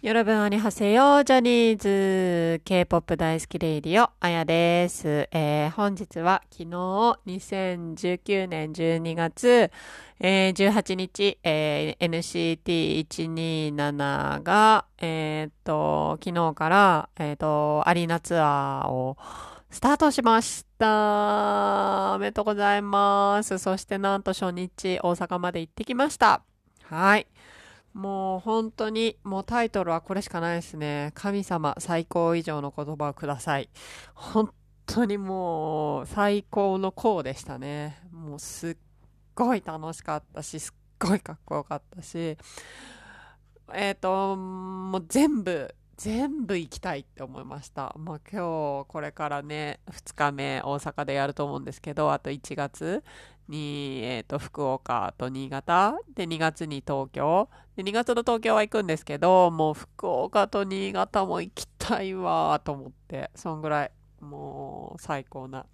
[0.00, 5.28] よろぶんあにはせよ、ジャニーズ K-POP 大好きレイディオ、あやです。
[5.32, 6.66] えー、本日は昨日
[7.26, 9.72] 2019年12月、
[10.20, 13.06] えー、18日、えー、
[13.74, 19.16] NCT127 が、えー、っと、昨日から、えー、っと、アリーナツアーを
[19.68, 22.12] スタートしました。
[22.14, 23.58] おめでとうございます。
[23.58, 26.42] そしてなんと初日大阪まで行ってきました。
[26.84, 27.26] はい。
[27.98, 31.10] もう本当に、もうタイトルはこれしかないですね。
[31.14, 33.68] 神様最高以上の言葉をください。
[34.14, 34.54] 本
[34.86, 38.00] 当にもう最高のこうでしたね。
[38.12, 38.76] もうすっ
[39.34, 42.38] ごい楽しかったし、すっごいかっこよかったし、
[43.74, 47.92] えっ、ー、と、もう全部、全部行きたいって思いました。
[47.98, 53.02] まあ今日これからね、2日目大阪でやると思うんですけど、あと1月
[53.48, 55.98] に、え、ー、と、福岡と新潟。
[56.14, 57.48] で、2月に東京。
[57.76, 65.66] で、2月の東京は行くんですけど、もう福岡と新潟も行きたいわと思って、そんぐらい、もう最高な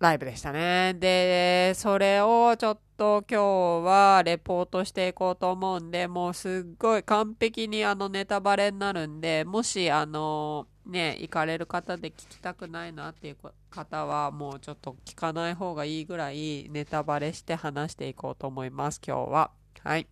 [0.00, 0.94] ライブでしたね。
[0.94, 13.36] で、それをちょっと今日はレポートしていこうと思うんで、もうすっごい完璧にあのネタバレになるんで、もしあのね、行かれる方で聞きたくないなっていう
[13.70, 19.50] 方はもうちょっと聞かない方がいいぐらいネタバレして話していこうと思います、今日は。
[19.82, 20.06] はい。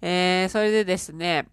[0.00, 1.48] えー、それでですね、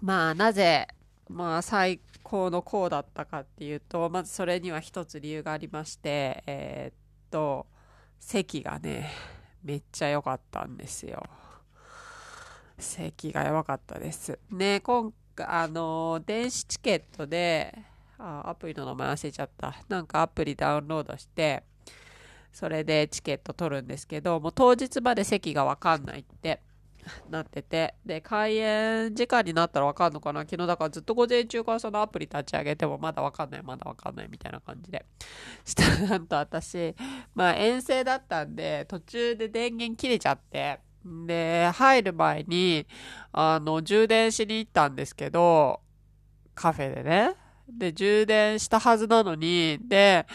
[0.00, 0.88] まあなぜ、
[1.28, 6.94] まあ最高のこうだったかっていうと、まずそれには一つ理由がありまして、えー、っ
[7.30, 7.66] と、
[8.18, 9.10] 席がね、
[9.62, 11.24] めっちゃ良かったんですよ。
[12.78, 14.38] 席がやばかったです。
[14.50, 15.12] ね、今
[15.46, 17.76] あの、電子チケットで、
[18.18, 19.74] あ、アプリの名前忘れちゃった。
[19.88, 21.62] なんかアプリダウンロードして、
[22.52, 26.60] それでチケット取るんですけど、もう当日まで席がわかんないって
[27.30, 30.40] なってて、で、開演時間になったらわかんのかな？
[30.40, 35.06] 昨日だからずっと午前中からそのアプリ立ち上げてもまだわかんない、まだわかんないみたいな感じで。
[35.64, 36.94] したらなんと私、
[37.34, 42.86] まあ遠征だったんで、途中で電源切れちゃって、で、入る前に、
[43.32, 45.80] あの、充電しに行ったんですけど、
[46.54, 47.34] カフェでね。
[47.68, 50.26] で、充電したはずなのに、で、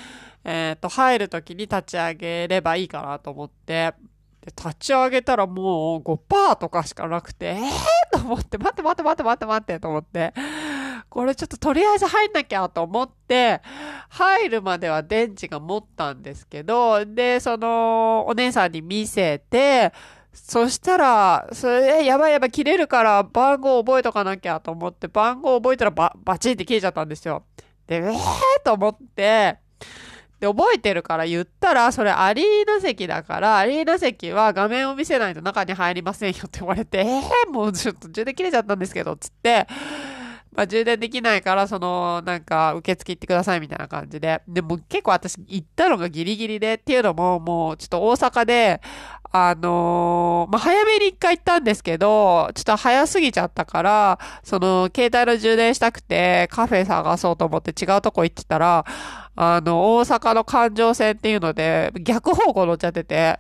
[0.44, 3.94] えっ、ー、と、入る時に立ち上げればいいかなと思って、
[4.42, 8.20] で、立ち上げたらもう5%とかしかなくて、えー？
[8.20, 10.34] と思って、待って待って待って待って待ってと思って、
[11.10, 13.62] これちょっととりあえず入んなきゃと思って、
[14.10, 19.94] 入るまでは電池が持ったんですけど、で、その、お姉さんに見せて、
[20.36, 27.44] そしたら、それ、えやばいやばい、切れるから番号覚えとかなきゃと思って、番号覚えたらばバチンって切れちゃったんですよ。
[27.88, 28.14] で、えー
[28.64, 29.58] と思って、
[30.40, 39.68] で、覚えてるから言ったら、それアリーナ席だから、アリーナ席は画面を見せないと中に入りませんよって言われて、えー、もうちょっと途中で切れちゃったんですけど、つって、
[40.56, 44.42] まあ、充電できないから、その、なんか、受付行ってくださいみたいな感じで。
[44.48, 48.82] でも結構私行ったのがギリギリでっていうのも、もうちょっと大阪で、
[49.32, 58.86] あのー、まあ、早めに一回行ったんですけど、ちょっと早すぎちゃったから、その、携帯の充電したくて、カフェ探そうと思って違うとこ行ってたら、
[59.36, 63.40] あの、大阪の環状線っていうので、逆方向乗っちゃってて、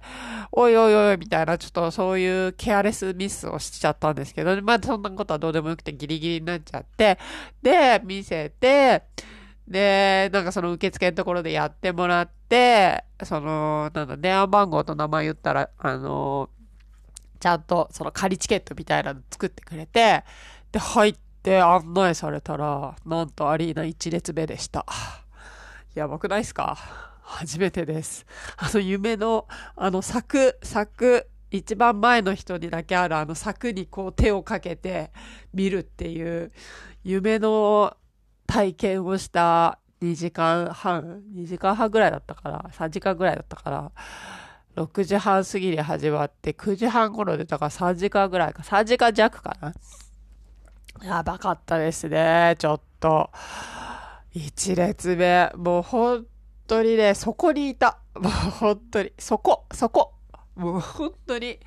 [0.51, 7.17] おいおいおいみたいな、ちょっとそういうケアレスミスをしちゃったんですけど、まあそんなことはどうでもよくてギリギリになっちゃって、
[7.61, 9.03] で、見せて、
[9.67, 16.49] で、なんかその受付のところでやってもらって、その、なんだ、電話番号と名前言ったら、あの、
[17.39, 20.23] ちゃんとその仮チケットみたいなの作ってくれて、
[20.71, 24.85] で、入って案内されたら、なんとアリーナ1列目でした。
[25.95, 26.77] やばくないっすか？
[27.21, 28.25] 初めてです。
[28.57, 35.11] あの夢の、あの柵、柵、一番前の人にだけあるあの柵にこう手をかけて
[35.53, 36.51] 見るっていう
[37.03, 37.95] 夢の
[38.45, 43.91] 体験をした2時間半、2時間半ぐらいだったから、3時間ぐらいだったから、
[44.75, 49.73] 6時半過ぎに始まって、9時半頃で、だから3時間ぐらいか、3時間弱かな。
[51.01, 53.31] やばかったですね、ちょっと。
[54.35, 56.27] 1列目、もう本
[56.67, 57.99] 当にね、そこにいた。
[58.15, 60.13] もう本当に、そこ、そこ。
[60.55, 61.59] もう本当に、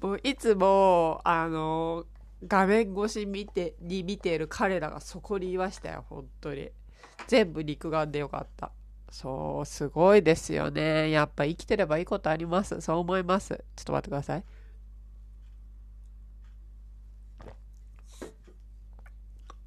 [0.00, 2.04] もういつも、あの、
[2.44, 6.70] 画面越し見て、に見ている彼らがそこにいましたよ、本当に。
[7.28, 8.72] 全部肉眼でよかった。
[9.12, 11.10] そう、すごいですよね。
[11.10, 12.80] やっぱ生きてればいいことあります。
[12.80, 13.64] そう思います。
[13.76, 14.44] ちょっと待ってください。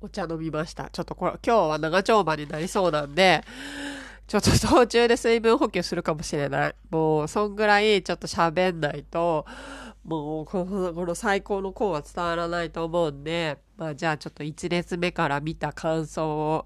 [0.01, 0.89] お茶飲みました。
[0.89, 3.43] ちょっとこれ、今日は長丁場になりそうなんで、
[4.27, 6.75] ちょっと途中で水分補給するかもしれない。
[6.89, 9.45] もう、そんぐらいちょっと喋んないと、
[10.05, 16.65] もうこのこの最高の功は伝わらないと思うんで、まあじゃあちょっと1列目から見た感想を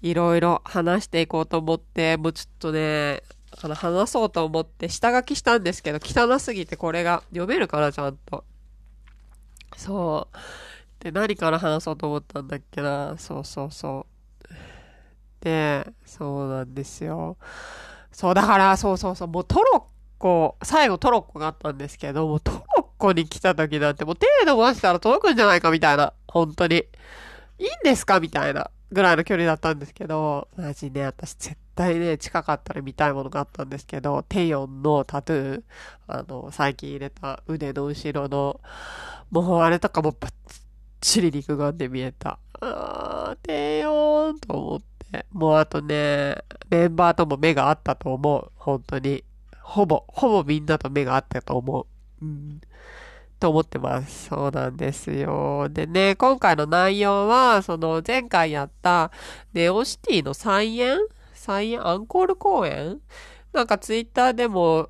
[0.00, 3.22] いろいろ話していこうと思って、もうちょっとね、
[3.62, 8.44] あの話そうと思って下書きしたんですけど、汚すぎてこれが読めるかな、ちゃんと。
[9.76, 10.36] そう。
[11.00, 13.16] で、何から話そうと思ったんだっけな。
[13.18, 14.06] そうそうそ
[14.50, 15.44] う。
[15.44, 17.38] で、そうなんですよ。
[18.12, 26.12] そう、だから、そうそうそう、もうトロッコ、最後トロッコがあったんですけど、もうトロッコに来た時なんてもう手伸ばしたら届くんじゃないかみたいな。
[26.28, 26.84] 本当に。
[27.58, 35.62] いいんですかみたいなぐらいの距離だったんですけど、マジね、私絶対ね、近かったら見たいものがあったんですけど、テヨンのタトゥー、
[36.08, 38.60] あの、最近入れた腕の後ろの、
[39.30, 40.32] もうあれとかもバッ
[41.00, 42.38] チリ肉眼で見えた。
[42.60, 45.26] あー、テヨンと思って。
[45.32, 46.36] もうあとね、
[46.68, 48.52] メンバーとも目があったと思う。
[48.56, 49.24] 本当に。
[49.62, 51.86] ほぼ、ほぼみんなと目があったと思
[52.20, 52.24] う。
[52.24, 52.60] うん。
[53.38, 54.26] と思ってます。
[54.28, 55.68] そうなんですよ。
[55.70, 59.10] でね、今回の内容は、その前回やった
[59.54, 60.98] ネオシティの再演
[61.34, 63.00] 再演アンコール公演
[63.52, 64.88] なんかツイッターでも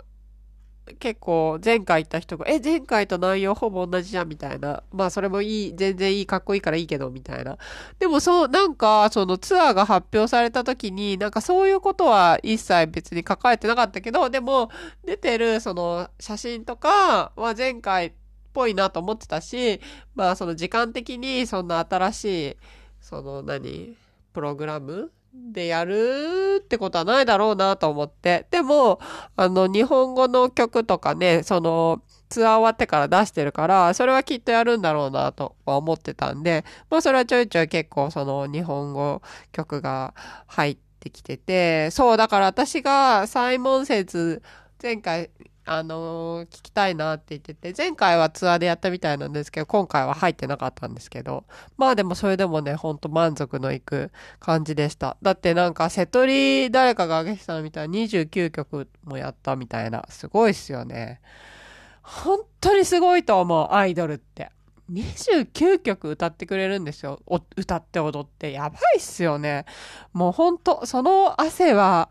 [0.99, 4.82] 結構前回行った人が、え、前回と内容ほぼ同じじゃんみたいな。
[4.93, 7.59] まあそれもいい、全然いい、かっこいいからいいけど、みたいな。
[7.99, 14.71] でもそう、なんかそのツアーが発表された時に、なんかそういうことは一切別に書かれてなかったけど、でも
[15.05, 18.12] 出てるその写真とかは前回っ
[18.53, 19.81] ぽいなと思ってたし、
[20.15, 22.56] まあその時間的にそんな新しい、
[23.00, 23.97] その何、
[24.33, 28.47] プログラムでやるってことはないだろうなと思って。
[28.50, 29.00] でも、
[29.37, 39.21] あの、日本語の曲とかね、その、ツアー終わってから出してるから、それはきっとやるんだろうなとは思ってたんで、まあそれはちょいちょい結構その日本語
[39.53, 40.15] 曲が
[40.47, 44.43] 入ってきてて、そう、だから私がサイモン説
[44.83, 45.31] 前回
[45.65, 51.45] あのー、聞きたいなって言ってて、前回はツアーでやったみたいなんですけど、今回は入ってなかったんですけど、
[51.77, 55.17] まあでもそれでもね、ほんと満足のいく感じでした。
[55.23, 61.21] だってなんか、瀬戸り誰かが上げてたのみたいな29曲もやったみたいな、すごいっすよね。
[62.03, 64.51] 本当にすごいと思う、アイドルって。
[64.91, 67.21] 29曲歌ってくれるんですよ。
[67.57, 68.53] 歌って踊って。
[68.53, 69.65] やばいっすよね。
[70.13, 72.11] もうほんと、その汗は、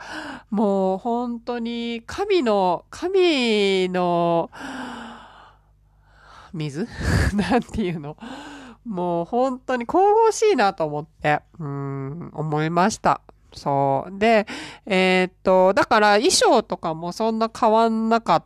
[0.50, 4.50] もう本当に神の、神の、
[6.54, 6.88] 水？
[7.36, 8.18] なんていうの？
[8.86, 13.22] もう本当に神々しいなと思って、うん、思いました。
[13.54, 14.18] そう。
[14.18, 14.48] で、
[14.86, 18.46] えー、っと、だから衣装とかもそんな変わんなかっ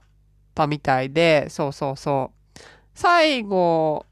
[0.55, 2.59] たみたいで、そうそうそう。
[2.95, 4.05] 最後、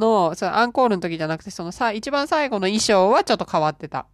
[0.00, 4.06] の、そのアンコールの時じゃなくて、そのさ、一番最後の衣装はちょっと変わってた。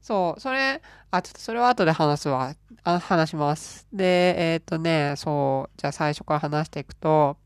[0.00, 2.54] そう、それ、あ、ちょっとそれは後で話すわ。
[2.84, 3.86] あ話します。
[3.92, 7.36] で、えっ、とね、そう、じゃあ最初から話していくと、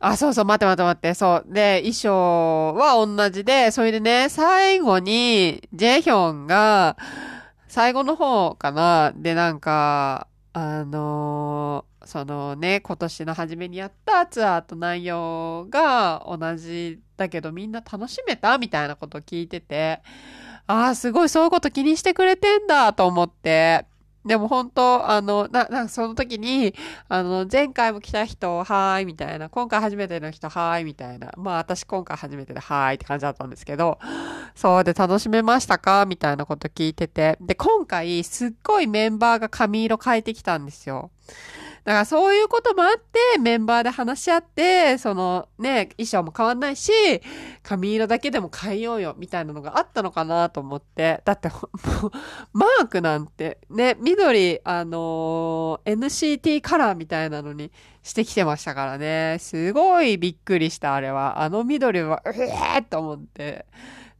[0.00, 1.52] あ、そうそう、待って待って待って、そう。
[1.52, 6.96] で、衣装は同じで、それでね、最後に、ジェヒョンが、
[7.68, 20.00] 最後の方かな、で、なんか、あのーそのね、今年の初めにやったツアーと内容が同じだけどみんな楽しめたみたいなことを聞いてて、
[20.66, 23.86] ああ、すごいそういうこと気にしてくれてんだと思って、
[24.24, 26.74] でも本当、あの、な、な、その時に、
[27.08, 29.48] あの、前回も来た人、はーい、みたいな。
[29.48, 31.32] 今回初めての人、はーい、みたいな。
[31.36, 33.98] まあ私今回初めてで、はーいって感じだったんですけど、
[34.54, 37.36] そうで楽しめましたかみたいなこと聞いてて。
[37.40, 41.10] で、今回、すっごいメンバーが髪色変えてきたんですよ。
[41.84, 46.92] だからそういうこともあって、メンバーで話し合って、そのね、衣装も変わんないし、
[47.64, 51.22] 髪色だけでも変えようよ、みたいなのがあったのかなと思って。
[51.24, 52.10] だって、もう、
[52.52, 57.72] マークなんて、ね、緑、あのー、NCT カラーみたいなのに
[58.04, 59.38] してきてましたからね。
[59.40, 61.42] すごいびっくりした、あれは。
[61.42, 63.66] あの緑は、うえーと思って。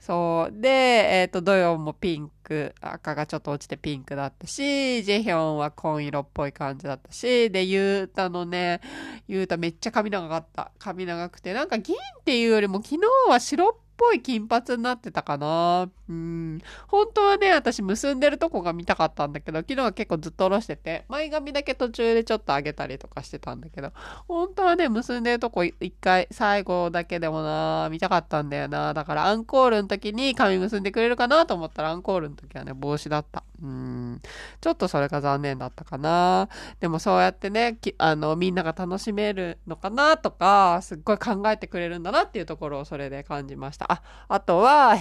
[0.02, 0.60] そう。
[0.60, 8.80] で、えっ、ー、と、土曜もピンク、赤がちょっと落ちてピンクだったし、ジェヒョンは紺色っぽい感じだったし、で、ユータのね、
[9.28, 10.72] ユータめっちゃ髪長かった。
[10.80, 15.88] 髪長くて、なんか銀っていうよりも昨日は白っぽい金髪になってたかな。
[16.08, 16.60] うん。
[16.88, 23.92] 本当はね、私結んでるとこが見たかったんだけど、昨日は結構ずっと下ろしてて、前髪だけ途中でちょっと上げたりとかしてたんだけど、
[24.28, 28.94] 本当はね、結んでるとこ一回、最後だけでもな、見たかったんだよな。
[28.94, 33.44] だからアンコールの時に髪結んでくれるかなと思ったら、アンコールの時はね、帽子だった。
[33.62, 34.20] うん。
[34.60, 36.48] ちょっとそれが残念だったかな。
[36.80, 43.81] でもそうやってね、あの、みんなが楽しめるのかなとか、すっごい考えてくれるんだなっていうところをそれで感じました。
[43.88, 44.96] あ、あとは、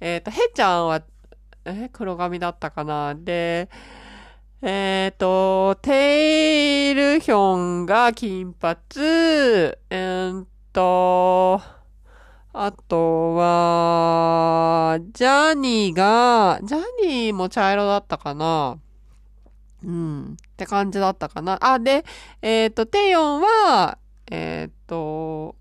[0.00, 1.02] えっ、ー、と、へちゃんは、
[1.64, 3.14] え、黒髪だったかな？
[3.14, 3.68] で、
[4.62, 11.60] えっ、ー、と、テイルヒョンが金髪、えー、っと、
[12.52, 18.78] あとは、ジャニーが、ジャニーも茶色だったかな？
[19.84, 20.32] うん。
[20.32, 21.58] って感じだったかな。
[21.60, 22.04] あ、で、
[22.42, 25.54] えっ、ー、と、テヨンは、えっ、ー、と、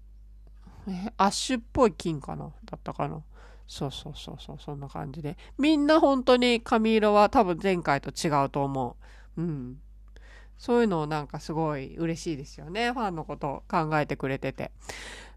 [1.17, 2.51] アッシュっぽい金かな？
[2.65, 3.21] だったかな？
[3.67, 5.37] そうそうそうそう、そんな感じで。
[5.57, 8.97] みんな本当に髪色は多分前回と違うと思
[9.37, 9.41] う。
[9.41, 9.77] うん。
[10.57, 12.91] そういうのをなんかすごい嬉しいですよね。
[12.93, 14.71] ファンのことを考えてくれてて。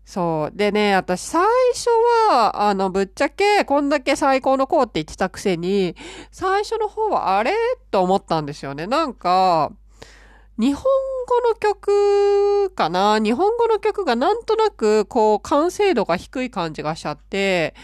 [0.04, 0.56] そう。
[0.56, 1.88] でね、私最初
[2.30, 5.94] は、あの、ぶっちゃけ、こんだけ最高の子って言ってたくせに、
[6.32, 7.52] 最初の方はあれ？
[7.90, 8.86] と思ったんですよね。
[8.86, 9.72] なんか、
[10.60, 13.18] 日本語の曲かな？
[13.18, 17.74] 日本語の曲がなんとなく、こう、完成度が低い感じがしちゃって、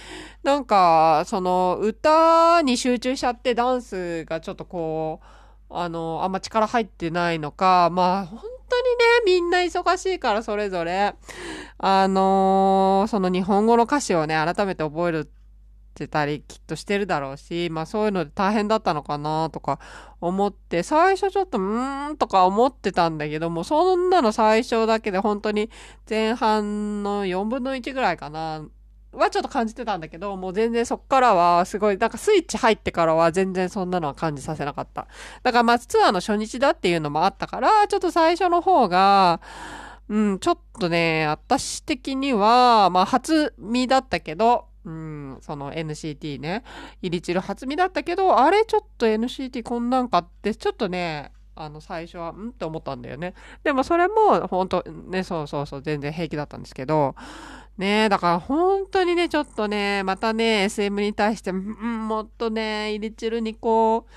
[0.42, 8.50] なんか、その、歌に集中しちゃってダンスがちょっとこう、あの、あんま力入ってないのか、まあ、本当にね、
[9.24, 11.14] みんな忙しいからそれぞれ、
[11.78, 15.24] あの、その日本語の歌詞をね、改めて覚えるっ
[15.96, 19.80] てたりきっとしてるだろうし、まあそういうので大変だったのかなとか
[20.20, 25.70] 思って、最初ちょっとうーんとか思ってたんだけども、そんなの最初だけで本当に
[26.08, 28.64] 前半の4分の1ぐらいかな、
[29.12, 35.08] はちょっと感じてたんだけど、もう全然そっからはすごい、なんかスイッチ入ってからは全然そんなのは感じさせなかった。
[35.42, 39.40] だからまあツアーの初日だっていうのもあったから、ちょっと最初の方が、
[40.08, 46.62] うん、ちょっとね、私的には、まあ初見だったけど、うん、その NCT ね、
[47.02, 53.34] イリチル初見だったけど、あれちょっと NCT こんなんかって、ちょっとね、あの、最初は、んって思ったんだよね。
[53.64, 57.16] でもそれも、本当ね、そうそうそう、全然平気だったんですけど、
[57.78, 64.12] ねだから本当にね、ちょっとね、またね、SM に対して、うん、もっとね、イリチルにこう、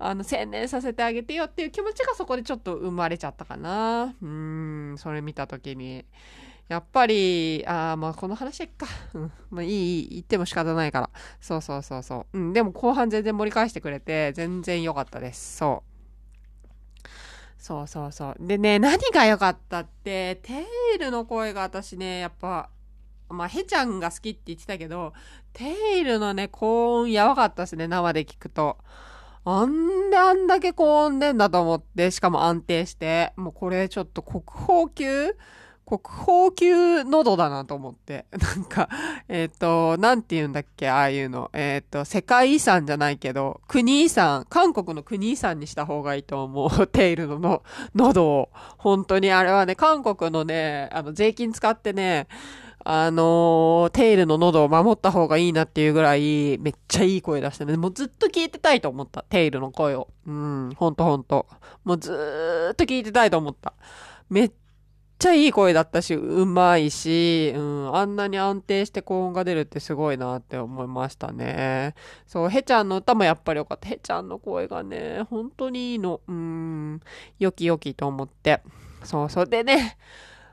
[0.00, 4.14] あの、専念させてあげてよっていう気持ちがそこでちょっと生まれちゃったかな。
[4.20, 6.04] うん、それ見たときに。
[6.68, 8.86] やっぱり、ああ、まあこの話いっか。
[9.14, 9.32] うん。
[9.50, 11.10] まあいい、言っても仕方ないから。
[11.40, 12.38] そうそうそうそう。
[12.38, 15.56] うん、でも後半全然盛り返してくれて、全然良かったです。
[15.56, 15.98] そう。
[17.58, 18.36] そうそうそう。
[18.38, 22.68] でね、何が良かったって、テイルの声が私ね、やっぱ、
[23.30, 25.12] まあ、ヘちゃんが好きって言ってたけど、
[25.52, 28.78] テイルのね、高音やばかったですね、生で聞くと。
[29.44, 35.36] あんであんだけ高音でんだと思って、しかも安定して、もうこれちょっと国宝級
[35.88, 38.26] 国宝級喉だなと思って。
[38.36, 38.90] なんか、
[39.26, 41.50] えっ、ー、と、なんて言うんだっけ、ああいうの。
[41.54, 46.86] えっ、ー、と、世界遺産じゃないけど、国遺産、韓国の国遺産にした方がいいと思う。
[46.88, 47.62] テイルのの
[47.94, 48.50] 喉を。
[48.76, 52.28] 本当にあれはね、韓国のね、あの、税金使ってね、
[52.84, 57.78] あのー、テイルの喉を守った方がいいなっていうぐらい、めっちゃいい声出してね。
[57.78, 59.24] もうずっと聞いてたいと思った。
[59.30, 60.08] テイルの声を。
[60.26, 61.46] うん、ほんとほんと。
[61.84, 63.72] もうずーっと聞いてたいと思った。
[64.28, 64.52] めっ
[65.18, 71.94] ちゃいい声だったし、うまいし、うん、あんなに安定して高音が出るってすごいなって思いましたね。
[72.26, 73.88] そう、ヘちゃんの歌もやっぱりよかった。
[73.88, 76.20] ヘちゃんの声がね、本当にいいの。
[76.26, 77.00] うん、
[77.38, 78.62] よきよきと思って。
[79.02, 79.46] そうそう。
[79.46, 79.98] でね、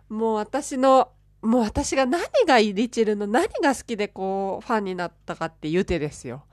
[0.10, 6.43] もう私の、もう私が何がリチルの何が好きでこう、ファンになったかってユテですよ。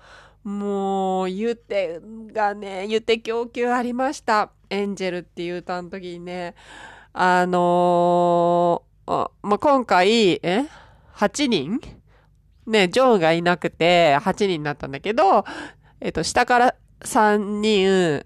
[0.45, 2.01] もう、ユテ
[2.33, 4.51] がね、ユテ供給ありました。
[4.69, 6.55] エンジェルっていう歌の時にね、
[7.15, 10.65] あのー、まあ、今回、え
[11.15, 11.81] ?8 人？
[12.67, 15.45] ね、ジョンがいなくて8人になったんだけど、
[16.01, 18.23] えっと、下から3人、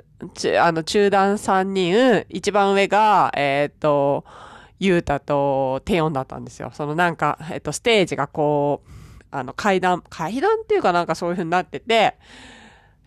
[0.61, 4.25] あの、中段3人、一番上が、えっ、と、
[4.79, 6.71] ユータとテヨンだったんですよ。
[6.75, 8.91] そのなんか、えっ、と、ステージがこう、
[9.31, 12.17] あの、階段、階段っていうかなんかそういう風になってて、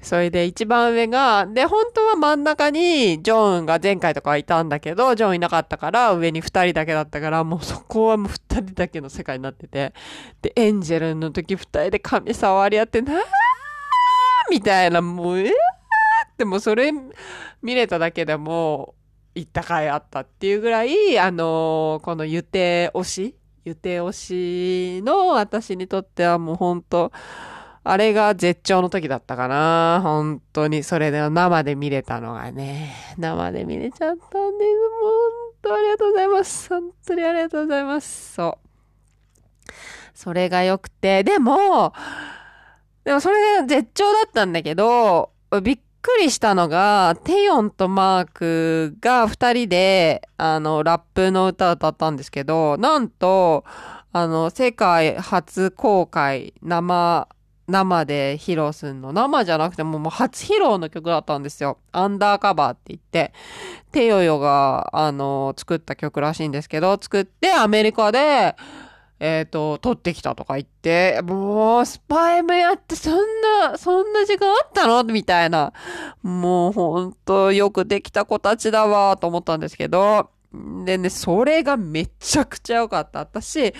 [0.01, 9.94] それで一番上が、で、本当は真ん中にジョンが前回とかいたんだけど、ジョンいなかったから上に二人だけだったから、もうそこはもう二人だけの世界になってて、
[10.41, 13.18] で、エンジェルの時二人で髪触り合って、なー
[14.50, 15.51] みたいな、もう、えーっ
[16.38, 16.91] てもうそれ
[17.62, 18.96] 見れただけでも、
[19.36, 27.12] 行ったかいあったっていうぐらい、あのー、このゆて推しゆて推しの私にとってはもう本当
[27.89, 30.00] あれが絶頂の時だったかな。
[30.03, 34.29] 本当に、それで生で見れたのがね、生で見れちゃったんです。
[34.29, 34.51] もう
[35.63, 36.69] 本当ありがとうございます。
[36.69, 38.34] 本当にありがとうございます。
[38.36, 39.72] そう。
[40.13, 41.93] それが良くて、でも、
[43.05, 45.31] でもそれが絶頂だったんだけど、
[45.63, 53.65] びっくりしたのが、テヨンとマークが二人で、あの、ラップの歌を歌ったんですけど、なんと、
[54.12, 57.27] あの、世界初公開生
[57.69, 59.13] 生で披露すんの。
[59.13, 61.77] 生じゃなくてももう初披露の曲だったんですよ。
[61.91, 63.33] アンダーカバーって言って、
[63.91, 68.55] テヨヨが、あの、作った曲らしいんですけど、作ってアメリカで、
[69.19, 73.13] えっ、ー、と、撮ってきたとか言って、もう、スパイムやってそん
[73.61, 75.03] な、そんな時間あったの？
[75.03, 75.73] みたいな。
[76.23, 80.29] もう、ほんと、よくできた子たちだわ、と思ったんですけど、
[80.85, 83.19] でね、それがめちゃくちゃ良かった。
[83.19, 83.73] 私、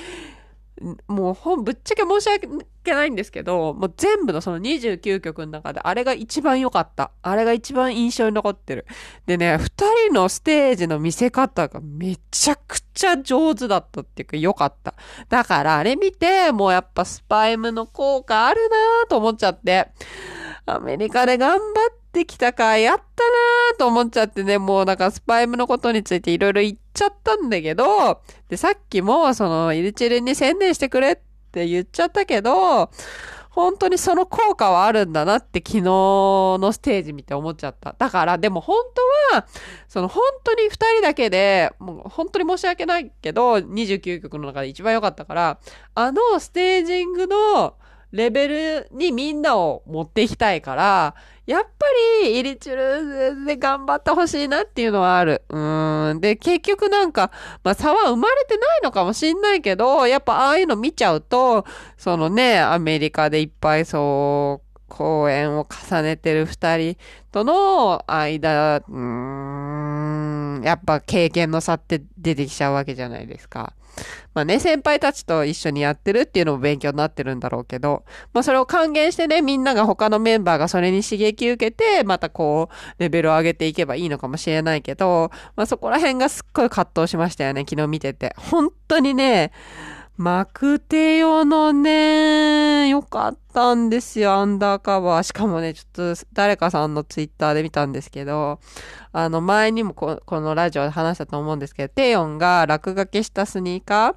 [1.07, 2.48] もう本ぶっちゃけ申し訳
[2.93, 7.12] ないんですけど、もう全部のその29曲の中であれが一番良かった。
[7.21, 8.86] あれが一番印象に残ってる。
[9.25, 9.69] でね、二
[10.07, 14.93] 人のステージの見せ方がめちゃくちゃ上手だったっていうか良かった。
[15.27, 19.91] だからあれ見て、もうやっぱスパイムの効果あるなぁと思っちゃって。
[20.65, 31.16] アメリカで頑張ってきたか、やったなーと思っちゃってね、もうなんかスパイムのことについていろいろ言っちゃったんだけど、で、さっきもそのイルチルに宣伝してくれっ
[31.51, 32.89] て言っちゃったけど、
[33.50, 37.96] 本当にその効果はあるんだなって昨日のステージ見て思っちゃった。
[37.98, 38.78] だから、でも本
[39.32, 39.48] 当は、
[39.88, 45.60] その本当に二人だけで、もう本当に申し訳ないけど、29曲の中で一番良かったから、
[45.96, 47.75] あのステージングの
[48.12, 51.86] レベルにみんなを持っていきたいから、やっぱ
[52.24, 55.42] り、イリチュルで頑張ってほしいなっていうのはある。
[55.50, 56.20] うん。
[56.22, 57.32] で、結局なんか、
[57.63, 61.66] まあ差は生まれてないのかもしんないけど、やっぱああいうの見ちゃうと、
[61.98, 66.98] そのね、アメリカでいっぱいそう、公演を重ねてる二人
[67.32, 73.74] との間、うーん、やっぱ経験の差って出てきちゃうわけじゃないですか。
[74.34, 78.03] まあね、先輩たちと一緒にやってるっていうのも勉強になってるんだろうけど、
[78.34, 88.36] まあそれを還元してね、みんなが他のメンバーがそれに刺激受けて、またこう、レベルを上げていけばいいのかもしれないけど、まあそこら辺がすっごい葛藤しましたよね、昨日見てて。
[88.38, 89.51] 本当にね、
[90.20, 95.24] マクテヨのね、よかったんですよ、アンダーカバー。
[95.24, 98.60] しかもね、ちょっと誰かさんのツイッターで見たんですけど、
[99.14, 104.16] あの前にもこのラジオで話したと思うんですけど、テヨンが落書きしたスニーカー、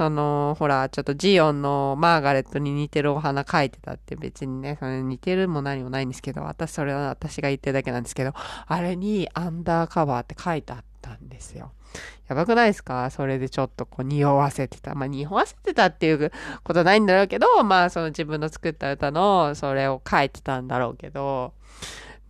[0.00, 8.32] その、ほら、ちょっとジオンのマーガレットに似てるお花描いてたって別にね、それ似てるも何もないんですけど、私、それは私が言ってるだけなんですけど、
[8.66, 11.72] あれにアンダーカバーって書いてあったんですよ。
[12.28, 13.10] やばくないですか？
[13.10, 14.94] それでちょっとこう匂わせてた。
[14.94, 16.32] まあ匂わせてたっていう
[16.64, 21.52] ことないんだろうけど、まあその自分の作った歌のそれを書いてたんだろうけど、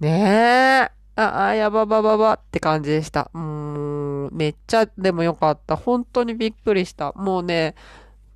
[0.01, 1.00] ねえ。
[1.17, 3.31] あ、あ、やばばばばって感じでした。
[3.35, 5.77] うーん、めっちゃでもよかった。
[5.77, 7.13] 本当にびっくりした。
[7.15, 7.75] もうね、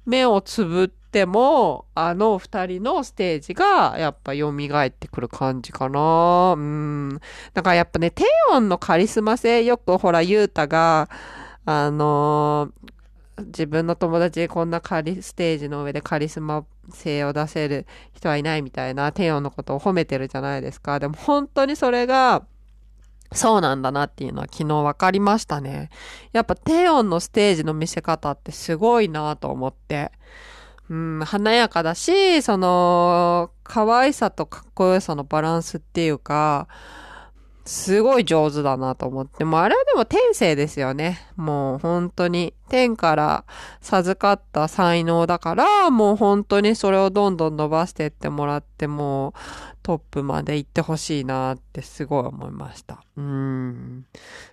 [0.06, 6.54] 目をつぶっても、あの二人のステージがやっぱ蘇ってくる感じかな。
[6.56, 7.20] うん。
[7.54, 11.08] だからやっぱね、テヨンのカリスマ性、よくほら、ユータが、
[11.64, 12.70] あの、
[13.38, 20.98] 自分の友達でこんなカリ、ステージの上でカリスマ性を出せる人はいないみたいな、テヨンのことを褒めてるじゃないですか。
[21.00, 22.44] でも本当にそれが、
[23.32, 25.90] そうなんだなっていうのは昨日分かりましたね。
[26.32, 30.12] やっぱ低音のステージの見せ方ってすごいなと思って。
[30.90, 36.68] うん、華やかだし、その、可愛さとかっこよさのバランスっていうか、
[37.64, 39.44] すごい上手だなと思って。
[39.44, 41.26] もうあれはでも天性ですよね。
[41.36, 42.54] もう本当に。
[42.68, 43.44] 天から
[43.80, 49.32] 授かった才能だから、もう本当にそれをどんどん伸ばしていってもらって、もう
[49.82, 53.04] トップまで行ってほしいなってすごい思いました。
[53.16, 54.06] うん。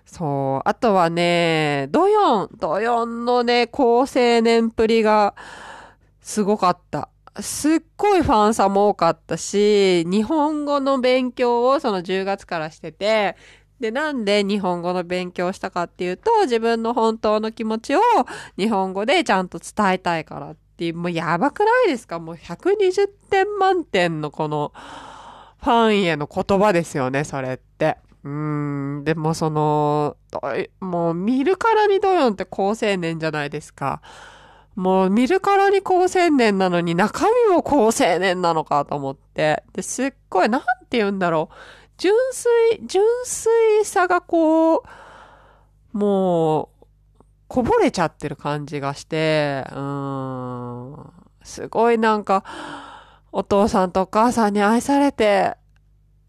[0.06, 0.68] そう。
[0.68, 4.06] あとはね、ドヨン、ドヨンのね、高青
[4.40, 5.34] 年プリが
[6.20, 7.08] すごかった。
[7.40, 13.36] すっごいファンさも多かったし、日本語の勉強をその10月からしてて、
[13.80, 18.00] で、なんで日本語の勉強したかっていうと、自分の本当の気持ちを
[18.56, 22.18] 日本語でちゃんと伝えたいからっていう、もうやばくないですか？
[22.18, 24.72] もう120点満点のこの
[25.62, 27.96] ファンへの言葉ですよね、それって。
[28.24, 30.16] うん、でもその、
[30.80, 34.00] もう見るからにドヨンって高青年じゃないですか。
[34.74, 39.62] もう見るからに高青年なのに中身も高青年なのかと思って。
[39.72, 41.54] で、すっごい、なんて言うんだろう。
[41.98, 44.82] 純粋、純粋さがこう、
[45.92, 46.86] もう、
[47.48, 51.12] こぼれちゃってる感じがして、うーん。
[51.44, 52.44] すごいなんか、
[53.30, 55.56] お父さんとお母さんに愛されて、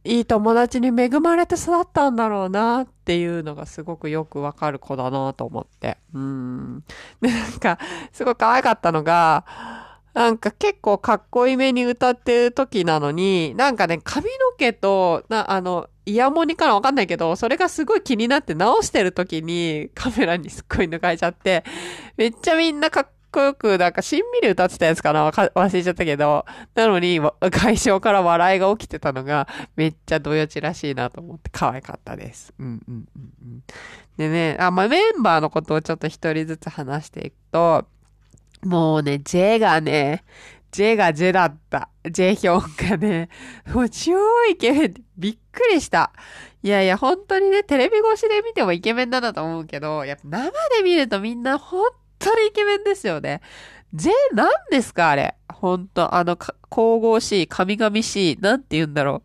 [0.06, 5.98] いい友達に恵まれて育ったんだろうなっていうのがすごくよくわかる子だなと思って。
[6.14, 6.84] うん。
[7.22, 7.80] で、なんか、
[8.12, 9.46] すごい可愛かったのが、
[10.14, 21.64] なんか結構かっこいいめに歌ってる時なのに、なんかね、髪の毛と、な、あの、イヤモニかなわかんないけど、それがすごい気になって直してる時にカメラにすっごい抜かれちゃって、
[22.18, 27.20] めっちゃみんなかっこよく、なんか、しんみり歌ってたやつかな忘れちゃったけど、なのに、
[27.52, 32.54] 会場から笑いが起きてたのが、めっちゃどよちらしいなと思って可愛かったです。
[32.60, 33.64] うんうんうんうん。
[34.18, 37.86] でね、あ、まあ、メンバーのことをちょっと一人ずつ話していくと、
[38.64, 40.24] もうね、J がね、
[40.72, 41.90] J が J だった。
[42.10, 43.30] J ヒョンがね、
[43.74, 44.12] もう超
[44.50, 46.12] イケメンびっくりした。
[46.64, 51.86] いやいや、本当にね、テレビ越しで見てもイケメンだと思うけど、やっぱ生で見るとみんな本
[52.24, 53.42] 当にイケメンですよね。
[53.94, 55.36] J 何ですかあれ。
[55.50, 59.22] 本当あの、神々しい、神々しい、なんて言うんだろ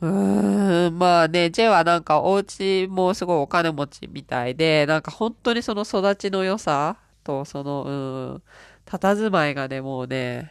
[0.00, 0.06] う。
[0.08, 8.42] うーん、まあね、J はなんかお家もすごいお金持ちみたいで、なんか本当にその育ちの良さと、その、うん、
[8.86, 10.50] 佇まいがね、もうね、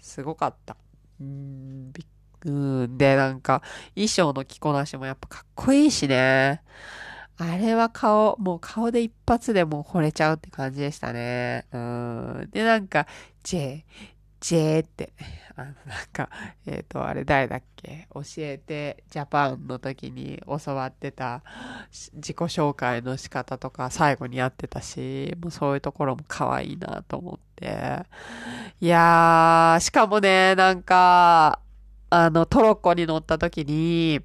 [0.00, 0.76] すごかった。
[1.20, 2.06] うん、びっ
[2.46, 2.50] う
[2.86, 3.62] ん、で、なんか、
[3.94, 6.62] 衣装の着こなしもやっぱかっこいいしね。
[7.42, 11.66] あれは顔、もう顔で一発でもう惚れちゃうって感じでしたね。
[11.72, 12.48] うん。
[12.52, 13.06] で、なんか、
[13.42, 13.84] J、
[14.40, 15.12] J って、
[15.56, 15.74] あの、なん
[16.12, 16.28] か、
[16.66, 18.08] えっ、ー、と、あれ誰だっけ？
[18.12, 21.42] 教えてジャパンの時に教わってた
[22.14, 28.04] 自己紹介の仕方とか最後にやってたし、もうそういうところも可愛いなと思って。
[28.80, 31.60] いやー、しかもね、なんか、
[32.10, 34.20] あの、トロッコに乗った時に、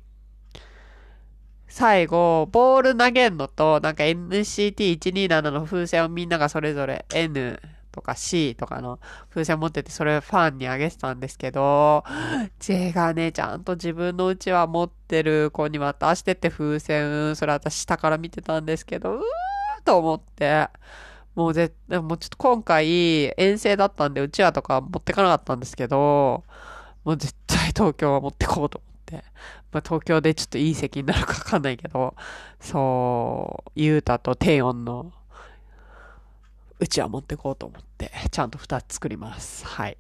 [1.78, 7.60] 最後、ボール投げんのと、なんか NCT127 の風船をみんながそれぞれ N
[7.92, 8.98] とか C とかの
[9.30, 12.06] 風船持ってて、それファンにあげてたんですけど、
[12.60, 20.70] J がね、ちゃんと自分のうちは持ってる子に渡してって風船、それ私下から見てたんですけど、うーと思って、
[21.36, 26.46] もう絶対、もうちょっと今回遠征だったんで、うちわとか持ってかなかったんですけど、
[27.04, 28.95] もう絶対東京は持ってこうと思って。
[29.72, 32.16] まあ東京でちょっといい席になるかわかんないけど、
[32.60, 35.12] そう、ゆうたと低音の
[36.80, 39.66] うちは持ってこうと思って、ちゃんと2つ作ります。
[39.66, 39.98] はい。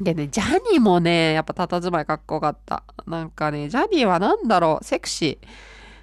[0.00, 2.82] でね、ジャニーもね、やっぱ佇まいかっこよかった。
[3.06, 5.46] なんかね、ジャニーはなんだろう、セクシー。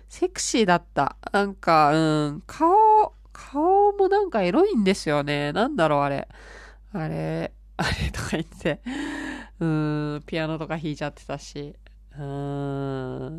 [0.10, 1.16] セクシーだった。
[1.32, 5.52] なんか、うん、顔、顔もなんかエロいんですよね。
[5.54, 6.28] なんだろう、あれ。
[6.94, 8.80] あれ、あれとか言って。
[9.64, 11.76] うーん、ピアノとか弾いちゃってたし。
[12.18, 13.30] うー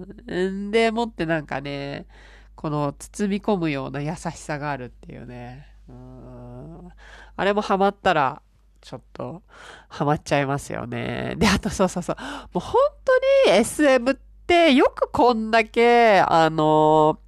[0.68, 0.70] ん。
[0.70, 2.06] でもってなんかね、
[2.54, 5.66] この包み込むような優しさがあるっていうね。
[5.88, 6.88] うん
[7.36, 8.40] あれもハマったら、
[8.80, 9.42] ちょっと、
[9.88, 11.34] ハマっちゃいますよね。
[11.36, 12.16] で、あとそうそうそう。
[12.16, 12.22] も
[12.56, 17.18] う本当に SM ってよくこんだけ、あの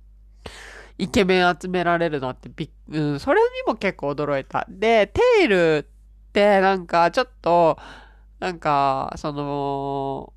[0.98, 4.66] イケメン集められるなってびっ、うん、それにも結構驚いた。
[4.68, 7.78] で、テイルってなんかちょっと、
[8.38, 10.32] なんか、その、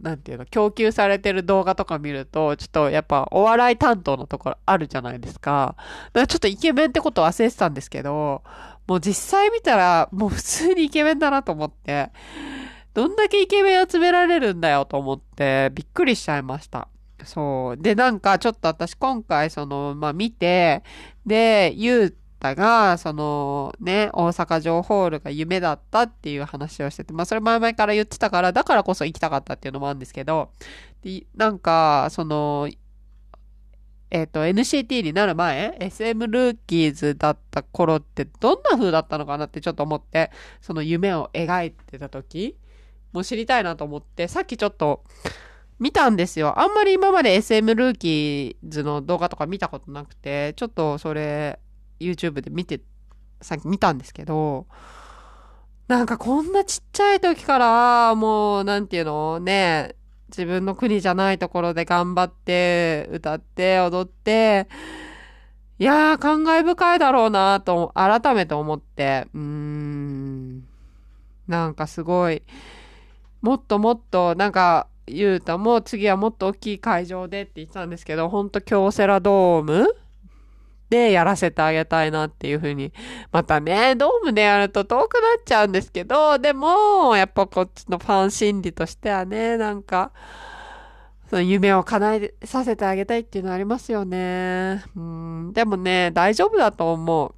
[0.00, 5.76] なんていうの、供給されてる動画とか見ると、ちょっとやっぱお笑い担当のところあるじゃないですか。
[6.12, 8.42] だからちょっとイケメンってこと忘れてたんですけど、
[8.86, 12.10] もう実際見たらもう普通にイケメンだなと思って、
[12.94, 16.88] どんだけイケメン集められるんだよと思ってびっくりしちゃいました。
[17.24, 17.76] そう。
[17.76, 20.82] で、なんかちょっと私今回その、まあ見て、
[21.24, 22.16] で、ゆう
[22.50, 30.50] ったが、そのね、大阪城ホールが夢だったっていう話をしてて、まあそれ前々から言ってたから、だからこそ行きたかったっていうのもあるんですけど、
[31.02, 32.68] でなんか、その、
[34.10, 42.58] えっ、ー、と、NCT になる前、SM ルーキーズだった頃ってどんな風だったのかなってちょっと思って、その夢を描いてた時
[43.12, 45.04] も知りたいなと思って、さっきちょっと
[45.78, 46.60] 見たんですよ。
[46.60, 51.58] あんまり今まで SM ルーキーズの動画とか見たことなくて、ちょっとそれ
[52.02, 52.80] YouTube で見て、
[53.40, 54.66] さっき見たんですけど、
[55.88, 59.96] なんかこんなちっちゃい時から、もう、なんていうのね、
[60.28, 64.68] 自分の国じゃないところで頑張って、歌って、踊って、
[65.78, 70.64] いやー、感慨深いだろうなと、改めて思って、うーん、
[71.48, 72.42] なんかすごい、
[73.42, 79.94] もっともっと、なんか、ゆうたも次はもっと大きい会場でって言ってたんですけど、ほんと京セラドーム
[80.92, 82.92] でやらせてあげたいなっていうふうに。
[83.32, 90.12] またね、ドームでやると遠くなっちゃうんですけど、でも、やっぱこっちのファン心理としてはね、なんか、
[91.30, 94.84] その夢を叶えさせてあげたいっていうのありますよね。
[94.94, 97.34] うん、でもね、大丈夫だと思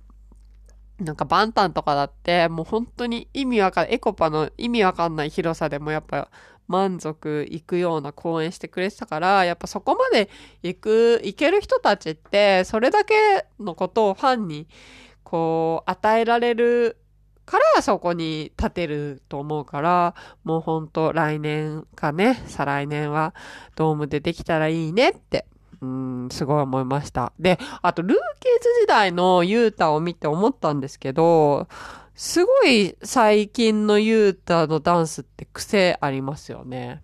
[1.01, 1.05] う。
[1.05, 6.29] なんかバンタンとかだって、もう本当に意味わかん、エコパの意味わかんない広さでもやっぱ
[6.67, 10.31] 満足いくような講演してくれてたから、やっぱそこまで
[10.63, 14.67] 行く、行ける人たちって、それだけのことをファンに、
[15.23, 16.97] こう、与えられる
[17.45, 23.35] からそこに立てると思うから、もうほんと来年かね、再来年は
[23.77, 25.47] ドームでできたらいいねって、
[25.83, 27.33] うん、すごい思いました。
[27.39, 31.69] で、あと、ルーキーズ時代のユータを見て思ったんですけど、
[32.15, 37.03] すごい最近のユータのダンスって癖ありますよね。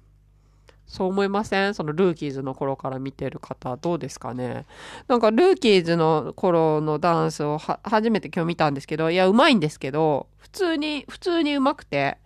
[0.86, 1.74] そう思いません？
[1.74, 4.66] そのルーキーズの頃から見てる方、どうですかね？
[5.06, 12.18] なんかルーキーズの頃のダンスを初めて今日見たんですけど、いや、うまいんですけど、普通に、普通にうまくて、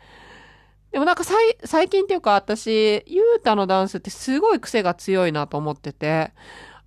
[0.93, 6.33] でもなんか最近っていうか私、ユータのダンスってすごい癖が強いなと思ってて、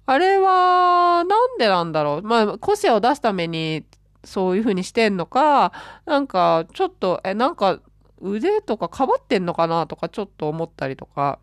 [0.07, 2.21] あれは、なんでなんだろう？
[2.23, 3.83] まあ、個性を出すために
[4.27, 5.71] そういう風にしてんのか、
[6.05, 7.79] なんかちょっと、え、なんか
[8.21, 11.39] 腕とかかばってんのかなとかちょっと思ったりとか、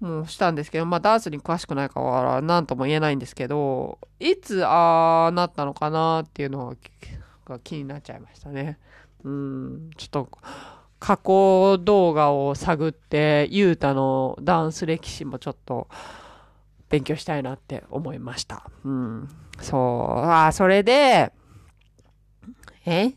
[0.00, 6.76] もうしたんですけど、まあダンスに詳しくないから何とも言えないんですけど、いつああなったのかなっていうの
[7.44, 8.78] が気になっちゃいましたね。
[9.24, 10.28] うん、ちょっと
[11.00, 15.88] 過去動画を探って、ゆうたのダンス歴史もちょっと
[16.88, 18.70] 勉強したいなって思いました。
[18.84, 19.28] うん。
[19.60, 19.80] そう。
[20.20, 21.32] ああ、それで、
[22.86, 23.12] え？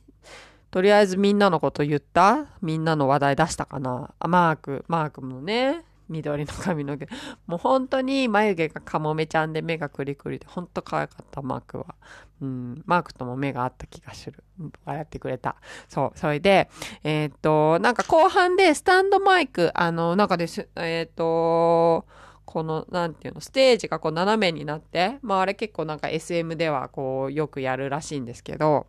[0.70, 2.46] とりあえずみんなのこと言った？
[2.62, 4.14] みんなの話題出したかな？
[4.20, 7.08] あ、マーク、マークのね、緑の髪の毛。
[7.48, 11.96] もう本当に眉毛がカモメちゃんで目がクリクリで、本当可愛かった、マークは。
[12.42, 14.44] うん、マークとも目があった気がする。
[14.86, 15.56] 笑ってくれた。
[15.90, 16.70] そう、それで、
[17.04, 22.06] えー、っと、なんか後半でスタンドマイク、あの、なんかです、えー、っと、
[22.46, 28.88] この、なんていうの、ステージがこう斜めになって、まああれ結構なんか SM ではこうよくやるらしいんですけど、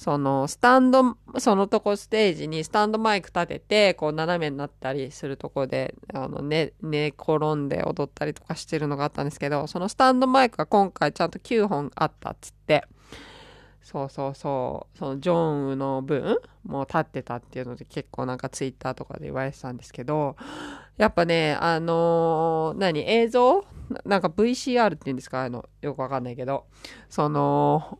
[0.00, 12.86] その、スタンド、そのとこステージにスタンドマイク立てて、こう斜めになったりするとこで、あの、ね、寝転んで踊ったりとかしてるのがあったんですけど、そのスタンドマイクが今回ちゃんと9本あったっつって、
[13.82, 20.34] そうそうそう、そのジョンウの分も立ってたっていうので結構なんかツイッターとかで言われてたんですけど、
[20.96, 23.66] やっぱね、あのー、何、映像？
[24.06, 25.42] なんか VCR って言うんですか？
[25.42, 26.64] あの、よくわかんないけど、
[27.10, 27.98] その、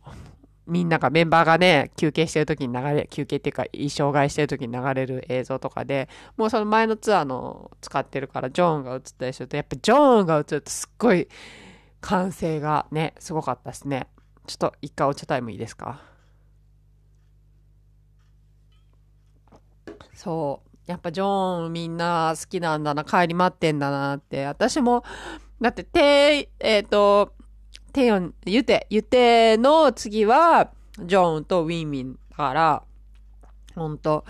[0.71, 6.07] みんながメンバーがね、休憩してる時に流れ、休憩っていうか衣装替えしてる時に流れる映像とかで、
[6.37, 11.27] もうその前のツアーの使ってるからジョーンが映ったりすると、やっぱジョーンが映るとすっごい
[11.99, 14.07] 歓声がね、すごかったですね。
[14.47, 15.99] ちょっと一回お茶タイムいいですか？
[20.13, 20.69] そう。
[20.87, 24.45] やっぱジョーンみんな好きなんだな、帰り待ってんだなって。
[24.45, 25.03] 私も、
[25.59, 27.33] だって、て、えっ、ー、と、
[27.91, 32.83] テヨン、ユテ、ユテの次は、ジョーンとウィンミンだから、
[33.75, 34.25] ほんと、